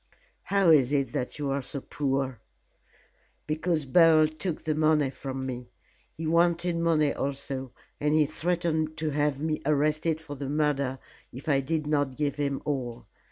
[0.45, 2.39] "How is it that you are so poor?"
[3.45, 5.69] "Because Beryl took the money from me.
[6.17, 10.97] He wanted money also, and he threatened to have me arrested for the murder
[11.31, 13.05] if I did not give him all.